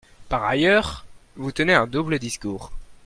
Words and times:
Par 0.29 0.43
ailleurs, 0.45 1.05
vous 1.35 1.51
tenez 1.51 1.75
un 1.75 1.85
double 1.85 2.17
discours. 2.17 2.71